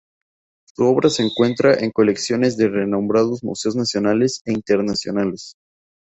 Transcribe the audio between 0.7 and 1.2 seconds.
Su obra